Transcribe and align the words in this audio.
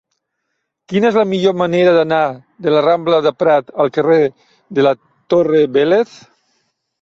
Quina 0.93 1.09
és 1.09 1.17
la 1.21 1.25
millor 1.33 1.53
manera 1.61 1.91
d'anar 1.97 2.21
de 2.67 2.73
la 2.77 2.81
rambla 2.85 3.19
de 3.27 3.33
Prat 3.43 3.69
al 3.85 3.93
carrer 3.99 4.19
de 4.79 4.87
la 4.89 4.95
Torre 5.35 5.63
Vélez? 5.77 6.19